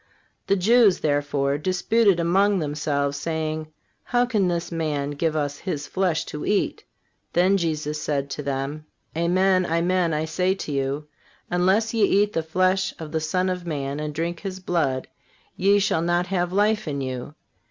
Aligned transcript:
The 0.47 0.55
Jews, 0.55 1.01
therefore, 1.01 1.59
disputed 1.59 2.19
among 2.19 2.57
themselves, 2.57 3.17
saying: 3.17 3.71
How 4.05 4.25
can 4.25 4.47
this 4.47 4.71
man 4.71 5.11
give 5.11 5.35
us 5.35 5.59
His 5.59 5.85
flesh 5.85 6.25
to 6.25 6.43
eat? 6.43 6.83
Then 7.33 7.55
Jesus 7.55 8.01
said 8.01 8.27
to 8.31 8.41
them: 8.41 8.85
Amen, 9.15 9.63
amen, 9.63 10.11
I 10.11 10.25
say 10.25 10.55
to 10.55 10.71
you: 10.71 11.07
Unless 11.51 11.93
ye 11.93 12.01
eat 12.03 12.33
the 12.33 12.41
flesh 12.41 12.95
of 12.97 13.11
the 13.11 13.19
Son 13.21 13.47
of 13.47 13.67
Man 13.67 13.99
and 13.99 14.11
drink 14.11 14.39
His 14.39 14.59
blood, 14.59 15.07
ye 15.55 15.77
shall 15.77 16.01
not 16.01 16.25
have 16.25 16.51
life 16.51 16.87
in 16.87 17.01
you. 17.01 17.35